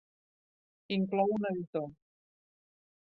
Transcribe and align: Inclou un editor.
Inclou 0.95 1.29
un 1.35 1.43
editor. 1.51 1.87